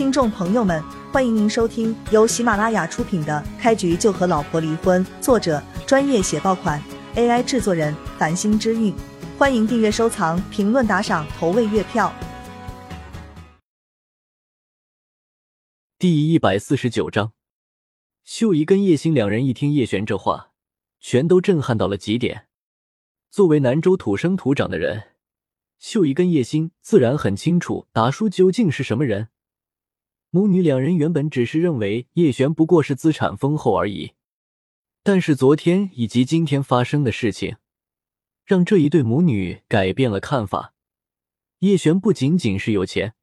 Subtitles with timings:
[0.00, 6.82] 听众朋友们，欢迎您收听由喜马拉雅出品的《开局就和老婆离婚》，作者专业写爆款
[7.16, 8.94] ，AI 制作人繁星之韵。
[9.36, 12.10] 欢迎订阅、收藏、评论、打赏、投喂月票。
[15.98, 17.32] 第一百四十九章，
[18.24, 20.52] 秀姨跟叶星两人一听叶璇这话，
[20.98, 22.46] 全都震撼到了极点。
[23.30, 25.08] 作为南州土生土长的人，
[25.78, 29.28] 秀姨跟叶星自然很清楚达叔究竟是什么人。
[30.32, 34.12] 母女两人原本只是认为叶璇不过是资产丰厚而已，
[35.02, 37.56] 但是昨天以及今天发生的事情，
[38.44, 40.72] 让这一对母女改变了看法。
[41.58, 43.14] 叶璇不仅仅是有钱，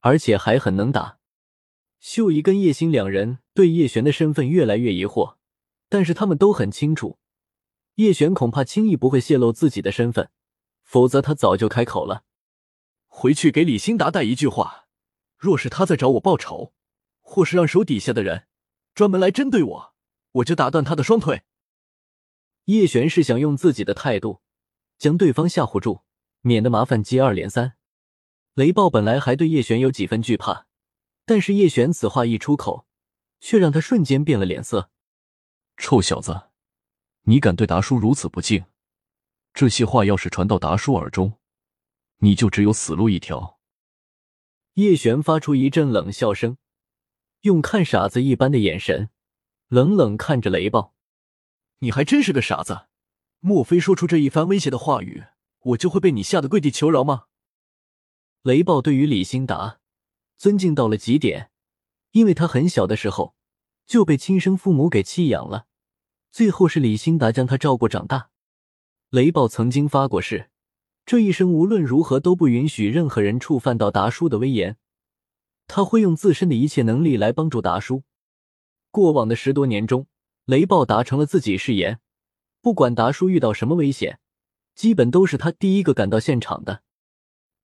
[0.00, 1.18] 而且还很能打。
[2.00, 5.36] 秀姨跟叶星两人对叶璇的身份越来越疑惑，
[5.90, 7.18] 但是他们都很清楚，
[7.96, 10.30] 叶璇恐怕轻易不会泄露自己的身份，
[10.82, 12.24] 否则他早就开口了。
[13.06, 14.85] 回去给李兴达带一句话。
[15.36, 16.72] 若是他在找我报仇，
[17.20, 18.46] 或是让手底下的人
[18.94, 19.94] 专门来针对我，
[20.32, 21.42] 我就打断他的双腿。
[22.64, 24.40] 叶璇是想用自己的态度
[24.98, 26.02] 将对方吓唬住，
[26.40, 27.76] 免得麻烦接二连三。
[28.54, 30.66] 雷暴本来还对叶璇有几分惧怕，
[31.24, 32.86] 但是叶璇此话一出口，
[33.38, 34.90] 却让他瞬间变了脸色。
[35.76, 36.48] 臭小子，
[37.24, 38.64] 你敢对达叔如此不敬？
[39.52, 41.38] 这些话要是传到达叔耳中，
[42.18, 43.55] 你就只有死路一条。
[44.76, 46.58] 叶璇发出一阵冷笑声，
[47.42, 49.08] 用看傻子一般的眼神
[49.68, 50.94] 冷冷看着雷暴
[51.80, 52.86] ：“你还真是个傻子！
[53.40, 55.24] 莫非说出这一番威胁的话语，
[55.60, 57.24] 我就会被你吓得跪地求饶吗？”
[58.44, 59.80] 雷暴对于李兴达
[60.36, 61.50] 尊敬到了极点，
[62.10, 63.34] 因为他很小的时候
[63.86, 65.68] 就被亲生父母给弃养了，
[66.30, 68.28] 最后是李兴达将他照顾长大。
[69.08, 70.50] 雷暴曾经发过誓。
[71.06, 74.76] 这一生无论如何都不允许任何人触犯到达叔的威严，
[75.68, 78.02] 他会用自身的一切能力来帮助达叔。
[78.90, 80.08] 过往的十多年中，
[80.46, 82.00] 雷暴达成了自己誓言，
[82.60, 84.18] 不管达叔遇到什么危险，
[84.74, 86.82] 基本都是他第一个赶到现场的。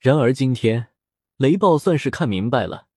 [0.00, 0.88] 然而今天，
[1.36, 2.88] 雷暴算是看明白了，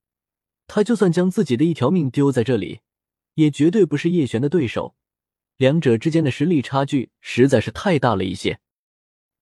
[0.66, 2.80] 他就算将自己的一条命丢在这里，
[3.36, 4.96] 也绝对不是叶璇的对手，
[5.58, 8.60] 两者之间的实力差距实在是太大了一些。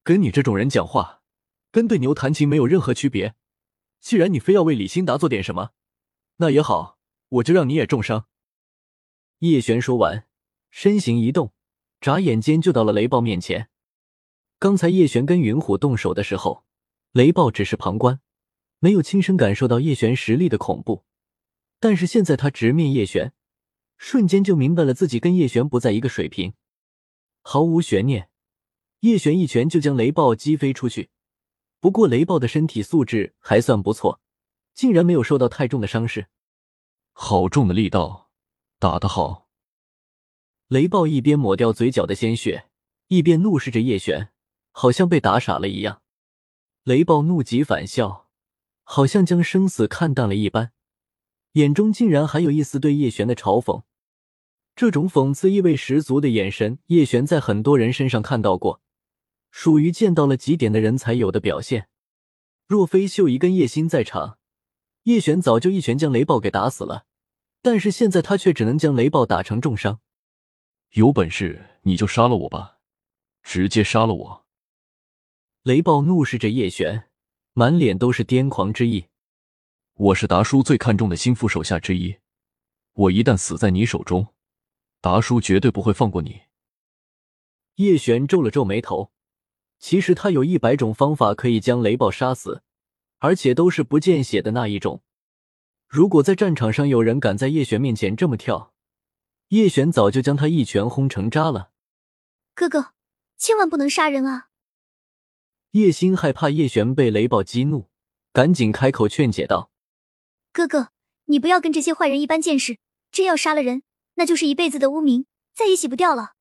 [0.09, 1.21] 跟你这种人讲话，
[1.69, 3.35] 跟对牛弹琴没有任何区别。
[3.99, 5.69] 既然你非要为李兴达做点什么，
[6.37, 6.97] 那也好，
[7.29, 8.25] 我就让你也重伤。
[9.37, 10.25] 叶璇说完，
[10.71, 11.53] 身形一动，
[12.01, 13.69] 眨眼间就到了雷暴面前。
[14.57, 16.65] 刚才叶璇跟云虎动手的时候，
[17.11, 18.19] 雷暴只是旁观，
[18.79, 21.05] 没有亲身感受到叶璇实力的恐怖。
[21.79, 23.33] 但是现在他直面叶璇，
[23.99, 26.55] 瞬间就明白了自己跟叶璇不在一个水平，
[27.43, 28.28] 毫无悬念。
[29.01, 31.09] 叶璇一拳就将雷暴击飞出去，
[31.79, 34.19] 不过雷暴的身体素质还算不错，
[34.73, 36.27] 竟然没有受到太重的伤势。
[37.13, 38.29] 好重的力道，
[38.77, 39.47] 打得好！
[40.67, 42.69] 雷暴一边抹掉嘴角的鲜血，
[43.07, 44.31] 一边怒视着叶璇，
[44.71, 46.01] 好像被打傻了一样。
[46.83, 48.29] 雷暴怒极反笑，
[48.83, 50.73] 好像将生死看淡了一般，
[51.53, 53.83] 眼中竟然还有一丝对叶璇的嘲讽。
[54.75, 58.81] 这种讽刺意味十足的眼神，叶璇在很多人身上看到过。
[59.51, 61.89] 属于见到了极点的人才有的表现。
[62.67, 64.37] 若非秀姨跟叶心在场，
[65.03, 67.05] 叶璇早就一拳将雷暴给打死了。
[67.61, 69.99] 但是现在他却只能将雷暴打成重伤。
[70.91, 72.77] 有本事你就杀了我吧，
[73.43, 74.45] 直接杀了我！
[75.63, 77.09] 雷暴怒视着叶璇，
[77.53, 79.07] 满脸都是癫狂之意。
[79.95, 82.17] 我是达叔最看重的心腹手下之一，
[82.93, 84.33] 我一旦死在你手中，
[85.01, 86.43] 达叔绝对不会放过你。
[87.75, 89.11] 叶璇皱了皱眉头。
[89.79, 92.61] 其实他有一百种方法可以将雷暴杀死，
[93.19, 95.01] 而且都是不见血的那一种。
[95.87, 98.73] 如果在战场上有人敢在叶璇面前这么跳，
[99.47, 101.71] 叶璇早就将他一拳轰成渣了。
[102.53, 102.93] 哥哥，
[103.37, 104.49] 千万不能杀人啊！
[105.71, 107.89] 叶星害怕叶璇被雷暴激怒，
[108.33, 109.71] 赶紧开口劝解道
[110.51, 110.89] ：“哥哥，
[111.25, 112.77] 你不要跟这些坏人一般见识，
[113.11, 113.83] 真要杀了人，
[114.15, 116.33] 那就是一辈子的污名，再也洗不掉了。”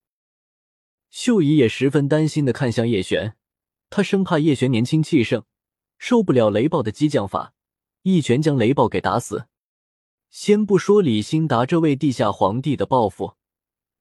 [1.11, 3.37] 秀姨也十分担心的看向叶璇，
[3.91, 5.45] 她生怕叶璇年轻气盛，
[5.99, 7.55] 受不了雷暴的激将法，
[8.03, 9.47] 一拳将雷暴给打死。
[10.31, 13.35] 先不说李兴达这位地下皇帝的报复，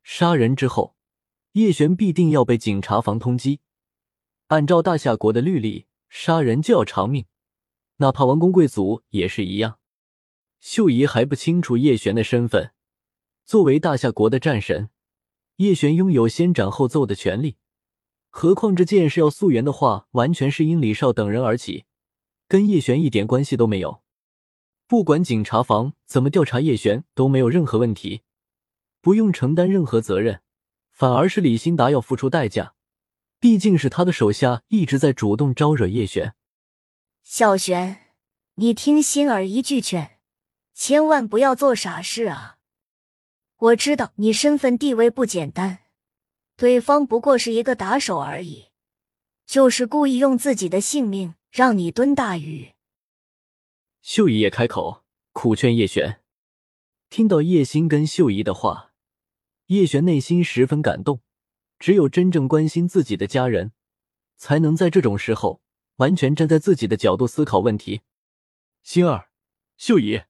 [0.04, 0.96] 杀人之后，
[1.54, 3.60] 叶璇必定要被警察房通缉。
[4.48, 7.26] 按照大夏国的律例，杀人就要偿命，
[7.98, 9.80] 哪怕王公贵族也是一样。
[10.60, 12.72] 秀姨还不清楚叶璇的身份，
[13.46, 14.90] 作为大夏国的战神。
[15.58, 17.58] 叶璇拥有先斩后奏的权利，
[18.30, 21.86] 何况这件事要溯源的话，完全是因李少等人而起，
[22.48, 24.04] 跟叶璇一点关系都没有。
[24.86, 28.22] 不管警察房怎么调查叶璇都没有任何问题，
[29.02, 30.42] 不用承担任何责任，
[30.92, 32.76] 反而是李兴达要付出代价。
[33.40, 36.36] 毕竟是他的手下一直在主动招惹叶璇。
[37.24, 38.14] 小璇，
[38.56, 40.20] 你听心儿一句劝，
[40.76, 42.57] 千万不要做傻事啊！
[43.60, 45.80] 我知道你身份地位不简单，
[46.56, 48.68] 对方不过是一个打手而已，
[49.48, 52.74] 就是故意用自己的性命让你蹲大狱。
[54.04, 56.22] 秀姨也开口苦劝叶璇。
[57.10, 58.92] 听到叶心跟秀姨的话，
[59.68, 61.22] 叶璇内心十分感动。
[61.80, 63.72] 只有真正关心自己的家人，
[64.36, 65.62] 才能在这种时候
[65.98, 68.02] 完全站在自己的角度思考问题。
[68.82, 69.30] 心儿、
[69.78, 70.22] 秀姨，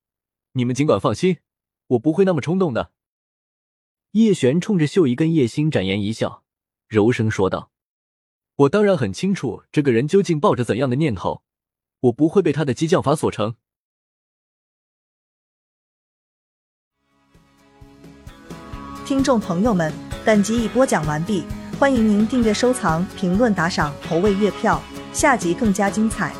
[0.53, 1.39] 你们尽管放心，
[1.87, 2.91] 我不会那么冲动的。
[4.17, 6.41] 叶璇冲着秀姨跟叶星展颜一笑，
[6.87, 7.69] 柔声说道
[8.65, 11.43] ：“我当然很清楚这个人究竟抱着怎样的念头，
[11.99, 13.53] 我不会被他的激将法所成。”
[19.05, 19.93] 听众朋友们，
[20.25, 21.43] 本集已播讲完毕，
[21.77, 24.81] 欢迎您订阅、收藏、评论、打赏、投喂月票，
[25.13, 26.33] 下集更加精彩。